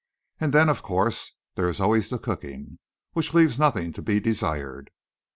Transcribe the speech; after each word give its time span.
And 0.39 0.51
then, 0.51 0.67
of 0.67 0.81
course, 0.81 1.33
there 1.53 1.69
is 1.69 1.79
always 1.79 2.09
the 2.09 2.17
cooking, 2.17 2.79
which 3.13 3.35
leaves 3.35 3.59
nothing 3.59 3.93
to 3.93 4.01
be 4.01 4.19
desired. 4.19 4.89